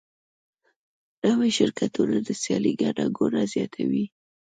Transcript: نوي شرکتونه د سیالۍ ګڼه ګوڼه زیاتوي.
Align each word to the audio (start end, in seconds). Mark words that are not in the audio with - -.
نوي 1.25 1.49
شرکتونه 1.57 2.15
د 2.27 2.29
سیالۍ 2.41 2.73
ګڼه 2.81 3.05
ګوڼه 3.17 3.41
زیاتوي. 3.53 4.05